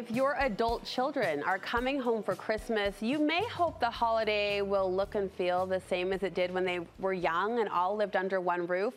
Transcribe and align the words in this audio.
If 0.00 0.10
your 0.10 0.34
adult 0.38 0.86
children 0.86 1.42
are 1.42 1.58
coming 1.58 2.00
home 2.00 2.22
for 2.22 2.34
Christmas, 2.34 3.02
you 3.02 3.18
may 3.18 3.44
hope 3.48 3.80
the 3.80 3.90
holiday 3.90 4.62
will 4.62 4.90
look 4.90 5.14
and 5.14 5.30
feel 5.30 5.66
the 5.66 5.82
same 5.90 6.14
as 6.14 6.22
it 6.22 6.32
did 6.32 6.54
when 6.54 6.64
they 6.64 6.80
were 7.00 7.12
young 7.12 7.60
and 7.60 7.68
all 7.68 7.96
lived 7.96 8.16
under 8.16 8.40
one 8.40 8.66
roof. 8.66 8.94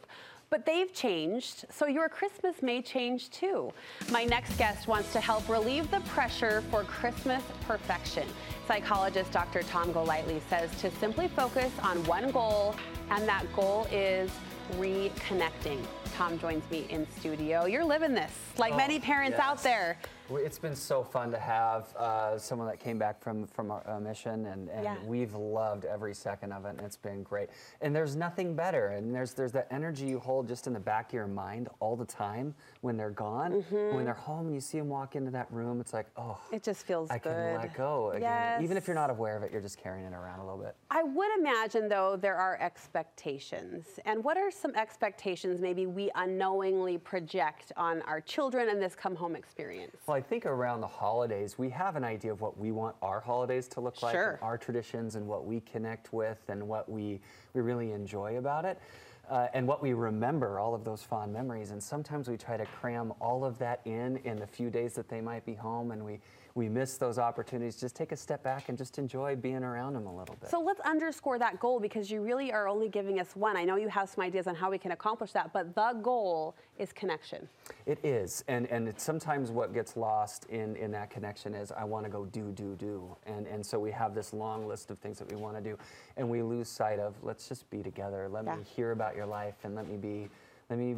But 0.49 0.65
they've 0.65 0.93
changed, 0.93 1.65
so 1.69 1.87
your 1.87 2.07
Christmas 2.07 2.61
may 2.61 2.81
change 2.81 3.31
too. 3.31 3.73
My 4.11 4.23
next 4.23 4.57
guest 4.57 4.87
wants 4.87 5.11
to 5.11 5.19
help 5.19 5.49
relieve 5.49 5.91
the 5.91 5.99
pressure 6.01 6.63
for 6.71 6.85
Christmas 6.85 7.43
perfection. 7.67 8.25
Psychologist 8.65 9.29
Dr. 9.33 9.63
Tom 9.63 9.91
Golightly 9.91 10.41
says 10.49 10.73
to 10.79 10.89
simply 11.01 11.27
focus 11.27 11.73
on 11.81 12.01
one 12.05 12.31
goal, 12.31 12.77
and 13.09 13.27
that 13.27 13.43
goal 13.53 13.89
is 13.91 14.31
reconnecting. 14.77 15.79
Tom 16.15 16.39
joins 16.39 16.63
me 16.69 16.85
in 16.89 17.07
studio. 17.19 17.65
You're 17.65 17.83
living 17.83 18.13
this, 18.13 18.31
like 18.57 18.73
Oh, 18.73 18.77
many 18.77 18.99
parents 18.99 19.39
out 19.39 19.61
there. 19.63 19.97
Well, 20.29 20.41
It's 20.43 20.57
been 20.57 20.75
so 20.75 21.03
fun 21.03 21.31
to 21.31 21.37
have 21.37 21.93
uh, 21.97 22.37
someone 22.39 22.67
that 22.69 22.79
came 22.79 22.97
back 22.97 23.21
from 23.21 23.45
from 23.45 23.69
our 23.71 23.83
uh, 23.85 23.99
mission, 23.99 24.45
and, 24.45 24.69
and 24.69 24.83
Yeah. 24.83 24.95
we've 25.05 25.35
loved 25.35 25.83
every 25.83 26.13
second 26.15 26.53
of 26.53 26.65
it, 26.65 26.69
and 26.69 26.79
it's 26.81 26.95
been 26.95 27.23
great. 27.23 27.49
And 27.81 27.93
there's 27.93 28.15
nothing 28.15 28.55
better, 28.55 28.87
and 28.87 29.13
there's 29.13 29.33
there's 29.33 29.51
that 29.51 29.67
energy 29.69 30.05
you 30.05 30.19
hold 30.19 30.47
just 30.47 30.65
in 30.65 30.71
the 30.73 30.79
back 30.79 31.07
of 31.09 31.13
your 31.13 31.27
mind 31.27 31.67
all 31.81 31.97
the 31.97 32.05
time 32.05 32.55
when 32.81 32.95
they're 32.95 33.09
gone. 33.09 33.51
Mm-hmm. 33.63 33.95
When 33.95 34.05
they're 34.05 34.13
home, 34.13 34.45
and 34.45 34.55
you 34.55 34.61
see 34.61 34.77
them 34.77 34.87
walk 34.87 35.17
into 35.17 35.29
that 35.31 35.51
room, 35.51 35.81
it's 35.81 35.91
like, 35.93 36.07
oh, 36.15 36.39
It 36.53 36.63
just 36.63 36.85
feels 36.85 37.09
I 37.11 37.17
good. 37.17 37.33
can 37.33 37.55
let 37.57 37.75
go 37.75 38.11
again. 38.11 38.63
Even 38.63 38.77
if 38.77 38.87
you're 38.87 38.95
not 38.95 39.09
aware 39.09 39.35
of 39.35 39.43
it, 39.43 39.51
you're 39.51 39.61
just 39.61 39.77
carrying 39.77 40.05
it 40.05 40.13
around 40.13 40.39
a 40.39 40.45
little 40.45 40.59
bit. 40.63 40.75
I 40.89 41.03
would 41.03 41.37
imagine, 41.37 41.89
though, 41.89 42.15
there 42.15 42.37
are 42.37 42.57
expectations. 42.61 43.99
And 44.05 44.23
what 44.23 44.37
are 44.37 44.51
some 44.51 44.73
expectations 44.75 45.59
maybe 45.59 45.85
we 45.85 46.09
unknowingly 46.15 46.97
project 46.97 47.73
on 47.75 48.01
our 48.03 48.21
children 48.21 48.69
in 48.69 48.79
this 48.79 48.95
come 48.95 49.15
home 49.15 49.35
experience? 49.35 49.97
Well, 50.07 50.12
I 50.13 50.21
think 50.21 50.45
around 50.45 50.81
the 50.81 50.87
holidays, 50.87 51.57
we 51.57 51.69
have 51.71 51.95
an 51.95 52.03
idea 52.03 52.31
of 52.31 52.39
what 52.39 52.57
we 52.57 52.71
want 52.71 52.95
our 53.01 53.19
holidays 53.19 53.67
to 53.69 53.81
look 53.81 54.01
like, 54.03 54.13
Sure. 54.13 54.39
our 54.41 54.57
traditions, 54.57 55.15
and 55.15 55.27
what 55.27 55.45
we 55.45 55.59
connect 55.61 56.13
with, 56.13 56.37
and 56.49 56.67
what 56.67 56.87
we, 56.87 57.19
we 57.53 57.61
really 57.61 57.91
enjoy 57.91 58.37
about 58.37 58.63
it, 58.63 58.79
uh, 59.29 59.47
and 59.53 59.67
what 59.67 59.81
we 59.81 59.93
remember, 59.93 60.59
all 60.59 60.75
of 60.75 60.83
those 60.83 61.01
fond 61.01 61.31
memories. 61.31 61.71
And 61.71 61.81
sometimes 61.81 62.27
we 62.27 62.37
try 62.37 62.57
to 62.57 62.65
cram 62.65 63.13
all 63.21 63.45
of 63.45 63.57
that 63.59 63.81
in 63.85 64.17
in 64.25 64.37
the 64.37 64.47
few 64.47 64.69
days 64.69 64.93
that 64.93 65.07
they 65.09 65.21
might 65.21 65.45
be 65.45 65.53
home, 65.53 65.91
and 65.91 66.03
we, 66.03 66.19
we 66.55 66.67
miss 66.69 66.97
those 66.97 67.17
opportunities. 67.17 67.79
Just 67.79 67.95
take 67.95 68.11
a 68.11 68.17
step 68.17 68.43
back 68.43 68.69
and 68.69 68.77
just 68.77 68.99
enjoy 68.99 69.35
being 69.35 69.63
around 69.63 69.93
them 69.93 70.07
a 70.07 70.15
little 70.15 70.35
bit. 70.35 70.49
So 70.49 70.59
let's 70.59 70.81
underscore 70.81 71.39
that 71.39 71.59
goal 71.59 71.79
because 71.79 72.11
you 72.11 72.21
really 72.21 72.51
are 72.51 72.67
only 72.67 72.89
giving 72.89 73.19
us 73.19 73.35
one. 73.35 73.55
I 73.55 73.63
know 73.63 73.77
you 73.77 73.87
have 73.87 74.09
some 74.09 74.23
ideas 74.23 74.45
on 74.45 74.55
how 74.55 74.69
we 74.69 74.77
can 74.77 74.91
accomplish 74.91 75.31
that, 75.31 75.53
but 75.53 75.73
the 75.73 75.93
goal 76.01 76.55
is 76.77 76.91
connection. 76.91 77.47
It 77.85 78.03
is, 78.03 78.43
and 78.47 78.67
and 78.67 78.87
it's 78.87 79.03
sometimes 79.03 79.51
what 79.51 79.73
gets 79.73 79.95
lost 79.95 80.45
in 80.49 80.75
in 80.75 80.91
that 80.91 81.09
connection 81.09 81.53
is 81.53 81.71
I 81.71 81.85
want 81.85 82.05
to 82.05 82.11
go 82.11 82.25
do 82.25 82.51
do 82.51 82.75
do, 82.75 83.15
and 83.25 83.47
and 83.47 83.65
so 83.65 83.79
we 83.79 83.91
have 83.91 84.13
this 84.13 84.33
long 84.33 84.67
list 84.67 84.91
of 84.91 84.99
things 84.99 85.17
that 85.19 85.31
we 85.31 85.37
want 85.37 85.55
to 85.55 85.61
do, 85.61 85.77
and 86.17 86.29
we 86.29 86.41
lose 86.41 86.67
sight 86.67 86.99
of 86.99 87.15
let's 87.23 87.47
just 87.47 87.69
be 87.69 87.81
together. 87.81 88.27
Let 88.29 88.45
Yeah. 88.45 88.57
me 88.57 88.63
hear 88.63 88.91
about 88.91 89.12
your 89.15 89.25
life, 89.25 89.55
and 89.63 89.75
let 89.75 89.87
me 89.87 89.97
be. 89.97 90.29
Let 90.69 90.79
me 90.79 90.95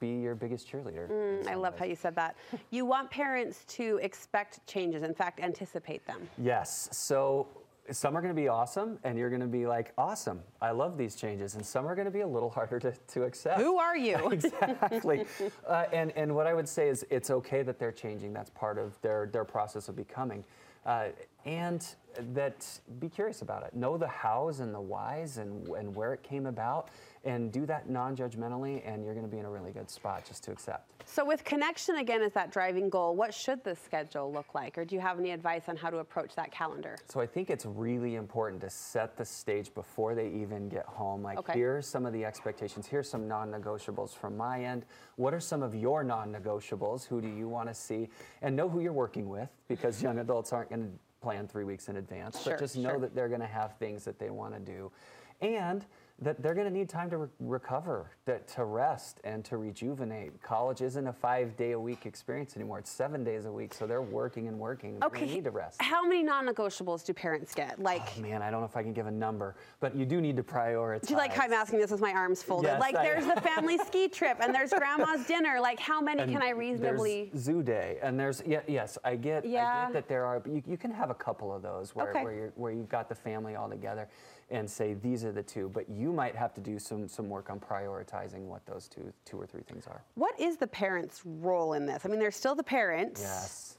be 0.00 0.20
your 0.20 0.34
biggest 0.34 0.70
cheerleader. 0.70 1.08
Mm, 1.08 1.46
I 1.46 1.54
love 1.54 1.74
ways. 1.74 1.78
how 1.78 1.86
you 1.86 1.94
said 1.94 2.16
that. 2.16 2.36
You 2.70 2.84
want 2.84 3.08
parents 3.08 3.64
to 3.68 3.98
expect 4.02 4.66
changes, 4.66 5.04
in 5.04 5.14
fact, 5.14 5.40
anticipate 5.40 6.04
them. 6.06 6.28
Yes. 6.36 6.88
So 6.90 7.46
some 7.90 8.16
are 8.16 8.20
going 8.20 8.34
to 8.34 8.40
be 8.40 8.48
awesome, 8.48 8.98
and 9.04 9.18
you're 9.18 9.28
going 9.30 9.40
to 9.40 9.46
be 9.46 9.66
like, 9.66 9.92
awesome. 9.96 10.40
I 10.60 10.70
love 10.70 10.98
these 10.98 11.14
changes, 11.14 11.54
and 11.54 11.64
some 11.64 11.86
are 11.86 11.94
going 11.94 12.06
to 12.06 12.10
be 12.10 12.20
a 12.20 12.26
little 12.26 12.50
harder 12.58 12.78
to, 12.80 12.92
to 12.92 13.22
accept. 13.24 13.60
Who 13.60 13.78
are 13.78 13.96
you? 13.96 14.16
exactly. 14.30 15.24
Uh, 15.66 15.84
and, 15.92 16.12
and 16.16 16.34
what 16.34 16.46
I 16.46 16.54
would 16.54 16.68
say 16.68 16.88
is 16.88 17.04
it's 17.10 17.30
okay 17.30 17.62
that 17.62 17.78
they're 17.78 17.92
changing. 17.92 18.32
That's 18.32 18.50
part 18.50 18.78
of 18.78 19.00
their, 19.02 19.28
their 19.32 19.44
process 19.44 19.88
of 19.88 19.96
becoming. 19.96 20.44
Uh, 20.84 21.06
and 21.46 21.86
that 22.34 22.66
be 22.98 23.08
curious 23.08 23.42
about 23.42 23.62
it. 23.62 23.74
Know 23.74 23.96
the 23.96 24.08
hows 24.08 24.60
and 24.60 24.74
the 24.74 24.80
whys 24.80 25.38
and, 25.38 25.68
and 25.68 25.94
where 25.94 26.12
it 26.12 26.22
came 26.22 26.46
about, 26.46 26.88
and 27.24 27.52
do 27.52 27.66
that 27.66 27.88
non 27.88 28.16
judgmentally, 28.16 28.82
and 28.86 29.04
you're 29.04 29.14
going 29.14 29.26
to 29.26 29.30
be 29.30 29.38
in 29.38 29.44
a 29.44 29.50
really 29.50 29.72
good 29.72 29.90
spot 29.90 30.24
just 30.26 30.42
to 30.44 30.52
accept. 30.52 30.90
So, 31.04 31.24
with 31.24 31.44
connection 31.44 31.96
again 31.96 32.22
as 32.22 32.32
that 32.32 32.50
driving 32.50 32.88
goal, 32.88 33.14
what 33.14 33.32
should 33.32 33.62
the 33.64 33.76
schedule 33.76 34.32
look 34.32 34.54
like? 34.54 34.76
Or 34.76 34.84
do 34.84 34.94
you 34.94 35.00
have 35.00 35.18
any 35.18 35.30
advice 35.30 35.62
on 35.68 35.76
how 35.76 35.90
to 35.90 35.98
approach 35.98 36.34
that 36.36 36.50
calendar? 36.50 36.96
So 37.08 37.20
I 37.20 37.26
think 37.26 37.50
it's 37.50 37.66
really 37.66 38.16
important 38.16 38.60
to 38.62 38.70
set 38.70 39.16
the 39.16 39.24
stage 39.24 39.72
before 39.74 40.14
they 40.14 40.28
even 40.28 40.68
get 40.68 40.84
home. 40.86 41.22
Like, 41.22 41.38
Okay. 41.38 41.52
here 41.54 41.76
are 41.76 41.82
some 41.82 42.06
of 42.06 42.12
the 42.12 42.24
expectations. 42.24 42.86
Here's 42.86 43.08
some 43.08 43.28
non-negotiables 43.28 44.16
from 44.16 44.36
my 44.36 44.64
end. 44.64 44.84
What 45.16 45.32
are 45.34 45.40
some 45.40 45.62
of 45.62 45.74
your 45.74 46.02
non-negotiables? 46.02 47.06
Who 47.06 47.20
do 47.20 47.28
you 47.28 47.48
want 47.48 47.68
to 47.68 47.74
see? 47.74 48.08
And 48.42 48.56
know 48.56 48.68
who 48.68 48.80
you're 48.80 48.92
working 48.92 49.28
with, 49.28 49.48
because 49.68 50.02
young 50.02 50.18
adults 50.18 50.52
aren't 50.52 50.70
going 50.70 50.82
to 50.82 50.98
plan 51.26 51.48
three 51.48 51.64
weeks 51.64 51.88
in 51.88 51.96
advance. 51.96 52.40
Sure, 52.40 52.52
but 52.52 52.60
just 52.60 52.76
know 52.76 52.90
sure. 52.90 53.00
that 53.00 53.12
they're 53.12 53.26
going 53.28 53.40
to 53.40 53.48
have 53.48 53.76
things 53.78 54.04
that 54.04 54.16
they 54.16 54.30
want 54.30 54.54
to 54.54 54.60
do, 54.60 54.92
and 55.40 55.84
that 56.18 56.42
they're 56.42 56.54
going 56.54 56.66
to 56.66 56.72
need 56.72 56.88
time 56.88 57.10
to 57.10 57.18
re- 57.18 57.28
recover, 57.40 58.10
that, 58.24 58.48
to 58.48 58.64
rest, 58.64 59.20
and 59.24 59.44
to 59.44 59.58
rejuvenate. 59.58 60.40
College 60.42 60.80
isn't 60.80 61.06
a 61.06 61.12
five-day-a-week 61.12 62.06
experience 62.06 62.56
anymore. 62.56 62.78
It's 62.78 62.90
seven 62.90 63.22
days 63.22 63.44
a 63.44 63.52
week, 63.52 63.74
so 63.74 63.86
they're 63.86 64.00
working 64.00 64.48
and 64.48 64.58
working. 64.58 64.98
Going 64.98 65.12
to 65.28 65.34
need 65.34 65.44
to 65.44 65.50
rest. 65.50 65.80
How 65.82 66.02
many 66.06 66.22
non 66.22 66.46
negotiables 66.46 67.04
do 67.04 67.12
parents 67.12 67.54
get? 67.54 67.78
Like, 67.78 68.02
Oh, 68.16 68.20
man, 68.22 68.40
I 68.40 68.50
don't 68.50 68.60
know 68.60 68.66
if 68.66 68.76
I 68.78 68.82
can 68.82 68.94
give 68.94 69.06
a 69.06 69.10
number, 69.10 69.56
but 69.78 69.94
you 69.94 70.06
do 70.06 70.20
need 70.22 70.36
to 70.36 70.42
prioritize. 70.42 71.06
do 71.06 71.12
you 71.14 71.18
like 71.18 71.32
how 71.32 71.44
I'm 71.44 71.52
asking 71.52 71.80
this 71.80 71.90
with 71.90 72.00
my 72.00 72.12
arms 72.12 72.42
folded? 72.42 72.68
Yes, 72.68 72.80
like, 72.80 72.96
I- 72.96 73.02
there's 73.04 73.26
the 73.26 73.40
family 73.42 73.76
ski 73.78 74.08
trip 74.08 74.38
and 74.40 74.54
there's 74.54 74.72
grandma's 74.72 75.26
dinner. 75.28 75.58
Like, 75.60 75.78
how 75.78 76.00
many 76.00 76.22
And 76.22 76.32
can 76.32 76.42
I 76.42 76.50
reasonably? 76.50 77.28
There's 77.32 77.44
zoo 77.44 77.62
day, 77.62 77.98
and 78.02 78.18
there's 78.18 78.42
yeah, 78.46 78.60
yes, 78.66 78.96
I 79.04 79.16
get, 79.16 79.44
I 79.44 79.48
get 79.48 79.92
that 79.92 80.08
there 80.08 80.24
are. 80.24 80.42
You, 80.46 80.62
you 80.66 80.78
can 80.78 80.90
have 80.92 81.10
a 81.10 81.14
couple 81.14 81.52
of 81.54 81.60
those 81.62 81.94
where, 81.94 82.08
Okay. 82.10 82.22
where 82.24 82.32
you're 82.32 82.52
where 82.56 82.72
you've 82.72 82.88
got 82.88 83.08
the 83.10 83.14
family 83.14 83.54
all 83.54 83.68
together, 83.68 84.08
and 84.50 84.68
say 84.70 84.94
these 84.94 85.24
are 85.24 85.32
the 85.32 85.42
two. 85.42 85.68
But 85.74 85.88
you 85.90 86.05
might 86.12 86.34
have 86.34 86.54
to 86.54 86.60
do 86.60 86.78
some 86.78 87.08
some 87.08 87.28
work 87.28 87.50
on 87.50 87.60
prioritizing 87.60 88.46
what 88.46 88.64
those 88.66 88.88
two 88.88 89.12
two 89.24 89.40
or 89.40 89.46
three 89.46 89.62
things 89.62 89.86
are. 89.86 90.02
What 90.14 90.38
is 90.40 90.56
the 90.56 90.66
parent's 90.66 91.22
role 91.24 91.74
in 91.74 91.86
this? 91.86 92.04
I 92.04 92.08
mean, 92.08 92.18
they're 92.18 92.30
still 92.30 92.54
the 92.54 92.62
parents. 92.62 93.20
Yes. 93.22 93.78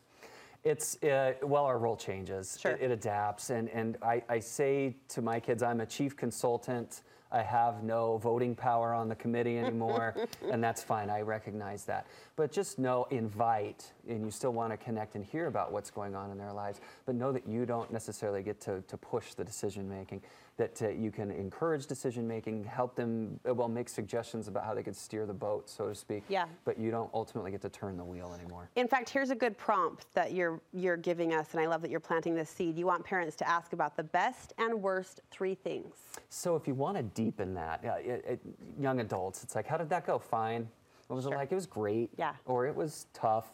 It's, 0.63 1.01
uh, 1.03 1.33
well, 1.43 1.63
our 1.63 1.77
role 1.77 1.95
changes. 1.95 2.57
Sure. 2.59 2.73
It, 2.73 2.81
it 2.81 2.91
adapts. 2.91 3.51
And, 3.51 3.69
and 3.69 3.97
I, 4.01 4.21
I 4.27 4.39
say 4.39 4.97
to 5.09 5.21
my 5.21 5.39
kids, 5.39 5.63
I'm 5.63 5.79
a 5.79 5.85
chief 5.85 6.17
consultant. 6.17 7.03
I 7.31 7.41
have 7.41 7.83
no 7.83 8.17
voting 8.17 8.55
power 8.55 8.93
on 8.93 9.09
the 9.09 9.15
committee 9.15 9.57
anymore, 9.59 10.15
and 10.51 10.63
that's 10.63 10.81
fine. 10.81 11.09
I 11.09 11.21
recognize 11.21 11.83
that. 11.85 12.07
But 12.35 12.51
just 12.51 12.79
know, 12.79 13.07
invite, 13.11 13.91
and 14.07 14.23
you 14.25 14.31
still 14.31 14.53
want 14.53 14.71
to 14.71 14.77
connect 14.77 15.15
and 15.15 15.25
hear 15.25 15.47
about 15.47 15.71
what's 15.71 15.89
going 15.89 16.15
on 16.15 16.31
in 16.31 16.37
their 16.37 16.53
lives, 16.53 16.79
but 17.05 17.15
know 17.15 17.31
that 17.31 17.47
you 17.47 17.65
don't 17.65 17.91
necessarily 17.91 18.43
get 18.43 18.59
to, 18.61 18.81
to 18.87 18.97
push 18.97 19.33
the 19.33 19.43
decision 19.43 19.89
making, 19.89 20.21
that 20.57 20.81
uh, 20.81 20.89
you 20.89 21.11
can 21.11 21.29
encourage 21.29 21.85
decision 21.85 22.27
making, 22.27 22.63
help 22.63 22.95
them, 22.95 23.39
uh, 23.47 23.53
well, 23.53 23.67
make 23.67 23.87
suggestions 23.87 24.47
about 24.47 24.65
how 24.65 24.73
they 24.73 24.81
could 24.81 24.95
steer 24.95 25.25
the 25.25 25.33
boat, 25.33 25.69
so 25.69 25.87
to 25.87 25.95
speak. 25.95 26.23
Yeah. 26.29 26.45
But 26.65 26.79
you 26.79 26.89
don't 26.89 27.11
ultimately 27.13 27.51
get 27.51 27.61
to 27.61 27.69
turn 27.69 27.95
the 27.95 28.03
wheel 28.03 28.35
anymore. 28.39 28.69
In 28.75 28.87
fact, 28.87 29.09
here's 29.09 29.29
a 29.29 29.35
good 29.35 29.57
prompt 29.57 30.07
that 30.15 30.33
you're 30.33 30.59
you're 30.73 30.97
giving 30.97 31.33
us, 31.33 31.49
and 31.53 31.61
I 31.61 31.67
love 31.67 31.81
that 31.83 31.91
you're 31.91 31.99
planting 31.99 32.35
this 32.35 32.49
seed. 32.49 32.77
You 32.77 32.87
want 32.87 33.03
parents 33.05 33.35
to 33.37 33.47
ask 33.47 33.73
about 33.73 33.95
the 33.95 34.03
best 34.03 34.53
and 34.57 34.81
worst 34.81 35.21
three 35.29 35.53
things. 35.55 35.93
So 36.29 36.55
if 36.55 36.67
you 36.67 36.73
want 36.73 36.97
to 36.97 37.03
deepen 37.03 37.53
that, 37.53 37.85
uh, 37.85 37.93
it, 37.99 38.25
it, 38.27 38.41
young 38.79 38.99
adults, 38.99 39.43
it's 39.43 39.55
like, 39.55 39.67
how 39.67 39.77
did 39.77 39.89
that 39.89 40.05
go? 40.07 40.17
Fine. 40.17 40.67
What 41.07 41.15
was 41.17 41.25
Sure. 41.25 41.33
it 41.33 41.37
like? 41.37 41.51
It 41.51 41.55
was 41.55 41.67
great. 41.67 42.09
Yeah. 42.17 42.33
Or 42.45 42.65
it 42.65 42.75
was 42.75 43.05
tough. 43.13 43.53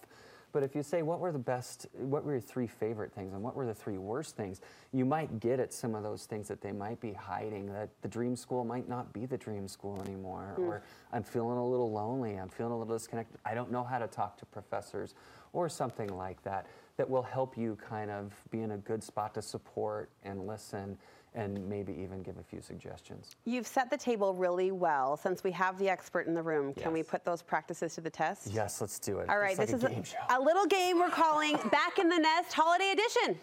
But 0.54 0.62
if 0.62 0.76
you 0.76 0.84
say, 0.84 1.02
what 1.02 1.20
were 1.20 1.32
the 1.32 1.40
best, 1.40 1.88
what 1.94 2.24
were 2.24 2.34
your 2.34 2.40
three 2.42 2.68
favorite 2.68 3.12
things 3.12 3.34
and 3.34 3.42
what 3.42 3.56
were 3.56 3.66
the 3.66 3.74
three 3.74 3.98
worst 3.98 4.38
things, 4.38 4.62
you 4.92 5.04
might 5.04 5.40
get 5.40 5.60
at 5.60 5.74
some 5.74 5.96
of 5.96 6.04
those 6.04 6.26
things 6.26 6.48
that 6.48 6.62
they 6.62 6.72
might 6.72 7.02
be 7.02 7.12
hiding, 7.12 7.74
that 7.74 7.90
the 8.04 8.08
dream 8.08 8.36
school 8.36 8.64
might 8.64 8.88
not 8.88 9.12
be 9.12 9.26
the 9.26 9.38
dream 9.38 9.68
school 9.68 10.00
anymore, 10.06 10.54
Hmm. 10.56 10.62
or 10.62 10.84
I'm 11.12 11.24
feeling 11.24 11.58
a 11.58 11.68
little 11.68 11.92
lonely, 11.92 12.36
I'm 12.36 12.50
feeling 12.50 12.72
a 12.72 12.78
little 12.78 12.94
disconnected, 12.94 13.40
I 13.44 13.56
don't 13.56 13.72
know 13.72 13.84
how 13.84 13.98
to 13.98 14.08
talk 14.08 14.38
to 14.38 14.46
professors, 14.46 15.16
or 15.54 15.68
something 15.70 16.16
like 16.16 16.42
that, 16.44 16.68
that 16.98 17.10
will 17.10 17.24
help 17.24 17.58
you 17.58 17.76
kind 17.78 18.12
of 18.12 18.40
be 18.52 18.62
in 18.62 18.72
a 18.72 18.78
good 18.78 19.04
spot 19.04 19.34
to 19.34 19.42
support 19.42 20.12
and 20.24 20.46
listen 20.46 20.98
and 21.36 21.68
maybe 21.68 21.94
even 21.94 22.22
give 22.22 22.38
a 22.38 22.44
few 22.44 22.62
suggestions. 22.62 23.36
You've 23.46 23.68
set 23.68 23.90
the 23.90 23.98
table 23.98 24.34
really 24.34 24.72
well. 24.72 25.18
Since 25.18 25.44
we 25.44 25.52
have 25.52 25.78
the 25.80 25.90
expert 25.90 26.28
in 26.28 26.34
the 26.34 26.42
room, 26.42 26.74
can 26.74 26.94
we 26.94 27.04
put 27.04 27.26
those 27.26 27.42
practices 27.42 27.96
to 27.96 28.02
the 28.02 28.10
test? 28.10 28.52
Yes, 28.52 28.82
let's 28.82 29.00
do 29.00 29.20
it. 29.20 29.30
All 29.30 29.40
right, 29.40 29.58
like 29.58 29.68
this 29.68 29.84
a 29.84 29.88
is 29.88 30.16
a, 30.30 30.38
a 30.38 30.40
little 30.40 30.66
game 30.66 31.00
we're 31.00 31.10
calling 31.10 31.54
Back 31.72 32.00
in 32.00 32.10
the 32.10 32.20
Nest 32.20 32.54
Holiday 32.54 32.92
Edition. 32.92 33.40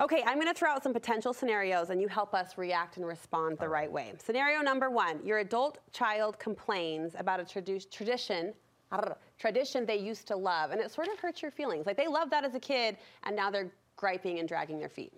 Okay, 0.00 0.22
I'm 0.26 0.36
going 0.36 0.46
to 0.46 0.54
throw 0.54 0.70
out 0.70 0.82
some 0.82 0.94
potential 0.94 1.34
scenarios 1.34 1.90
and 1.90 2.00
you 2.00 2.08
help 2.08 2.32
us 2.32 2.56
react 2.56 2.96
and 2.96 3.06
respond 3.06 3.58
the 3.58 3.68
right 3.68 3.90
way. 3.90 4.14
Scenario 4.16 4.62
number 4.62 4.88
one 4.88 5.20
your 5.22 5.38
adult 5.38 5.78
child 5.92 6.38
complains 6.38 7.14
about 7.18 7.38
a 7.38 7.44
tradu- 7.44 7.90
tradition. 7.90 8.54
Tradition 9.38 9.86
they 9.86 9.96
used 9.96 10.26
to 10.28 10.36
love, 10.36 10.70
and 10.70 10.80
it 10.80 10.90
sort 10.90 11.08
of 11.08 11.18
hurts 11.18 11.42
your 11.42 11.50
feelings. 11.50 11.86
Like 11.86 11.96
they 11.96 12.08
loved 12.08 12.32
that 12.32 12.44
as 12.44 12.54
a 12.54 12.60
kid, 12.60 12.96
and 13.22 13.34
now 13.36 13.50
they're 13.50 13.70
griping 13.96 14.38
and 14.38 14.48
dragging 14.48 14.78
their 14.78 14.88
feet. 14.88 15.12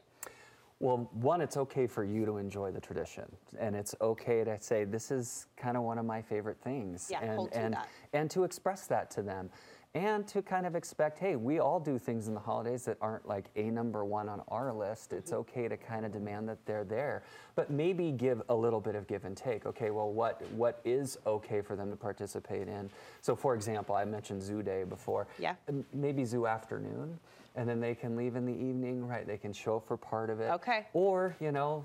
Well, 0.79 1.09
one, 1.13 1.41
it's 1.41 1.57
okay 1.57 1.87
for 1.87 2.03
you 2.03 2.27
to 2.27 2.39
enjoy 2.39 2.73
the 2.73 2.81
tradition, 2.81 3.25
and 3.59 3.77
it's 3.77 3.95
okay 4.01 4.43
to 4.43 4.61
say 4.61 4.85
this 4.85 5.11
is 5.13 5.47
kind 5.57 5.77
of 5.77 5.85
one 5.85 5.97
of 5.97 6.05
my 6.05 6.21
favorite 6.21 6.59
things. 6.61 7.09
Yeah, 7.11 7.23
and, 7.23 7.49
and, 7.53 7.77
and 8.13 8.31
to 8.33 8.43
express 8.45 8.87
that 8.89 9.11
to 9.13 9.23
them. 9.23 9.49
And 9.95 10.27
to 10.29 10.41
kind 10.41 10.65
of 10.65 10.75
expect, 10.75 11.19
hey, 11.19 11.37
we 11.37 11.59
all 11.59 11.79
do 11.79 11.99
things 11.99 12.27
in 12.27 12.33
the 12.33 12.41
holidays 12.41 12.87
that 12.87 12.97
aren't 13.03 13.29
like 13.29 13.45
a 13.57 13.65
number 13.65 14.07
one 14.07 14.27
on 14.27 14.41
our 14.49 14.73
list. 14.73 15.13
It's 15.13 15.33
Mm-hmm. 15.33 15.41
okay 15.41 15.69
to 15.69 15.77
kind 15.77 16.07
of 16.07 16.13
demand 16.13 16.49
that 16.49 16.65
they're 16.65 16.85
there, 16.85 17.23
but 17.57 17.71
maybe 17.71 18.11
give 18.11 18.41
a 18.49 18.55
little 18.55 18.81
bit 18.81 18.95
of 18.95 19.07
give 19.07 19.27
and 19.27 19.37
take. 19.37 19.67
Okay, 19.67 19.91
well, 19.91 20.11
what 20.11 20.41
what 20.53 20.81
is 20.87 21.19
okay 21.27 21.61
for 21.61 21.77
them 21.77 21.91
to 21.91 21.97
participate 21.97 22.69
in? 22.69 22.89
So, 23.21 23.37
for 23.37 23.55
example, 23.55 23.95
I 23.95 24.07
mentioned 24.07 24.43
Zoo 24.43 24.63
Day 24.63 24.85
before. 24.85 25.27
Yeah. 25.39 25.57
Maybe 25.93 26.25
Zoo 26.25 26.47
Afternoon, 26.47 27.19
and 27.55 27.69
then 27.69 27.79
they 27.79 27.95
can 27.95 28.17
leave 28.17 28.35
in 28.35 28.47
the 28.47 28.53
evening, 28.53 29.07
right? 29.07 29.27
They 29.27 29.37
can 29.37 29.53
show 29.53 29.79
for 29.79 29.99
part 29.99 30.31
of 30.31 30.41
it. 30.41 30.51
Okay. 30.53 30.87
Or 30.95 31.37
you 31.39 31.53
know, 31.53 31.85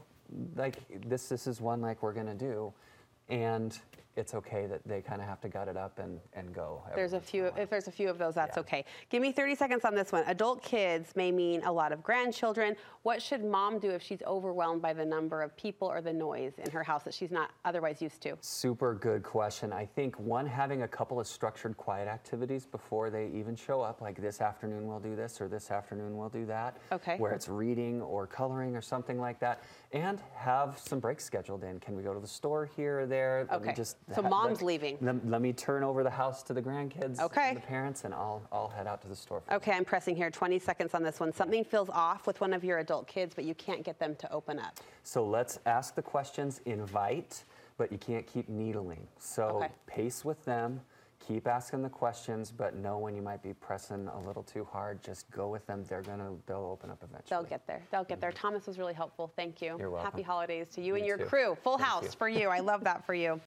like 0.56 0.78
this 1.10 1.28
this 1.28 1.46
is 1.46 1.60
one 1.60 1.82
like 1.82 2.02
we're 2.02 2.14
gonna 2.14 2.34
do, 2.36 2.72
and 3.28 3.78
it's 4.18 4.34
okay 4.34 4.66
that 4.66 4.82
they 4.86 5.02
kind 5.02 5.22
of 5.22 5.28
have 5.28 5.40
to 5.42 5.48
gut 5.48 5.68
it 5.68 5.78
up 5.78 6.00
and, 6.00 6.20
and 6.34 6.54
go. 6.54 6.82
There's 6.96 7.14
a 7.14 7.20
few. 7.20 7.46
If 7.56 7.70
there's 7.70 7.88
a 7.88 7.92
few 7.92 8.10
of 8.10 8.18
those, 8.18 8.34
that's 8.36 8.58
Yeah. 8.58 8.62
okay. 8.62 8.86
Give 9.10 9.22
me 9.22 9.32
30 9.32 9.56
seconds 9.56 9.86
on 9.86 9.94
this 9.94 10.12
one. 10.12 10.24
Adult 10.26 10.62
kids 10.64 11.16
may 11.16 11.32
mean 11.32 11.64
a 11.64 11.72
lot 11.72 11.92
of 11.92 12.02
grandchildren. 12.02 12.76
What 13.04 13.22
should 13.22 13.44
mom 13.46 13.78
do 13.80 13.92
if 13.92 14.02
she's 14.02 14.24
overwhelmed 14.24 14.82
by 14.82 14.94
the 14.94 15.06
number 15.06 15.42
of 15.44 15.56
people 15.56 15.88
or 15.88 16.02
the 16.02 16.12
noise 16.12 16.54
in 16.58 16.72
her 16.72 16.84
house 16.84 17.04
that 17.04 17.14
she's 17.14 17.32
not 17.32 17.52
otherwise 17.64 18.02
used 18.02 18.22
to? 18.22 18.36
Super 18.42 18.96
good 18.96 19.22
question. 19.24 19.72
I 19.72 19.86
think 19.86 20.20
one, 20.20 20.48
having 20.48 20.82
a 20.82 20.88
couple 20.88 21.20
of 21.20 21.28
structured 21.28 21.78
quiet 21.78 22.08
activities 22.08 22.66
before 22.66 23.10
they 23.10 23.30
even 23.36 23.56
show 23.56 23.82
up, 23.82 24.02
like 24.02 24.20
this 24.20 24.42
afternoon 24.42 24.88
we'll 24.88 25.00
do 25.00 25.16
this 25.16 25.40
or 25.40 25.48
this 25.48 25.70
afternoon 25.70 26.18
we'll 26.18 26.30
do 26.30 26.46
that. 26.48 26.78
Okay. 26.92 27.18
Where 27.18 27.34
it's 27.34 27.48
reading 27.48 28.02
or 28.02 28.26
coloring 28.26 28.76
or 28.76 28.82
something 28.82 29.20
like 29.20 29.40
that. 29.42 29.62
And 29.94 30.20
have 30.36 30.80
some 30.84 31.00
breaks 31.00 31.24
scheduled 31.24 31.64
in. 31.64 31.80
Can 31.80 31.96
we 31.96 32.02
go 32.04 32.14
to 32.14 32.20
the 32.20 32.28
store 32.28 32.66
here 32.76 33.02
or 33.02 33.06
there? 33.06 33.48
Okay. 33.52 33.74
just 33.74 33.98
So 34.16 34.22
mom's 34.22 34.62
let- 34.62 34.68
leaving. 34.68 34.98
Let, 35.02 35.28
let 35.28 35.42
me 35.42 35.52
turn 35.54 35.84
over 35.84 36.04
the 36.04 36.10
house 36.10 36.42
to 36.44 36.54
the 36.54 36.62
grandkids 36.62 37.20
Okay. 37.20 37.50
and 37.50 37.58
the 37.58 37.62
parents 37.62 38.06
and 38.06 38.14
I'll, 38.14 38.42
I'll 38.52 38.70
head 38.70 38.88
out 38.88 39.02
to 39.02 39.08
the 39.08 39.16
store. 39.16 39.42
For 39.42 39.56
Okay, 39.56 39.74
I'm 39.74 39.84
pressing 39.86 40.16
here. 40.16 40.30
20 40.32 40.60
seconds 40.60 40.94
on 40.94 41.04
this 41.04 41.20
one. 41.20 41.34
Something 41.34 41.64
feels 41.66 41.90
off 41.90 42.26
with 42.26 42.40
one 42.40 42.54
of 42.54 42.64
your 42.64 42.80
adult 42.80 43.08
kids, 43.08 43.34
but 43.36 43.44
you 43.44 43.54
can't 43.56 43.84
get 43.84 44.00
them 44.00 44.16
to 44.16 44.32
open 44.32 44.60
up. 44.60 44.80
So 45.04 45.26
let's 45.26 45.60
ask 45.66 45.94
the 45.96 46.02
questions, 46.02 46.62
invite, 46.66 47.44
but 47.78 47.92
you 47.92 47.98
can't 47.98 48.26
keep 48.26 48.48
needling. 48.48 49.06
So 49.20 49.44
Okay. 49.58 49.70
pace 49.88 50.24
with 50.24 50.44
them, 50.46 50.80
keep 51.20 51.46
asking 51.48 51.82
the 51.82 51.90
questions, 51.90 52.52
but 52.56 52.76
know 52.76 52.98
when 53.00 53.14
you 53.16 53.22
might 53.22 53.44
be 53.44 53.54
pressing 53.54 54.08
a 54.08 54.20
little 54.26 54.44
too 54.44 54.66
hard. 54.72 55.04
Just 55.04 55.30
go 55.32 55.50
with 55.50 55.66
them. 55.68 55.84
They're 55.90 56.02
gonna, 56.02 56.32
they'll 56.46 56.70
open 56.72 56.90
up 56.90 57.04
eventually. 57.04 57.28
They'll 57.30 57.44
get 57.44 57.68
there. 57.68 57.82
They'll 57.92 58.06
get 58.06 58.22
there. 58.22 58.32
Thomas 58.32 58.66
was 58.66 58.78
really 58.80 58.94
helpful. 58.94 59.32
Thank 59.36 59.62
you. 59.62 59.72
Mm-hmm. 59.72 59.80
You're 59.82 59.90
welcome. 59.90 60.12
Happy 60.12 60.22
holidays 60.22 60.68
to 60.76 60.82
you 60.82 60.96
and 60.96 61.06
your 61.06 61.18
too. 61.18 61.26
crew. 61.26 61.58
Full 61.64 61.78
Thank 61.78 61.90
house 61.90 62.04
you. 62.06 62.10
for 62.12 62.30
you. 62.30 62.48
I 62.50 62.60
love 62.60 62.84
that 62.86 63.06
for 63.06 63.14
you. 63.14 63.28